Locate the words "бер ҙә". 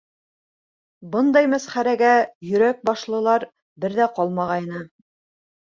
3.85-4.09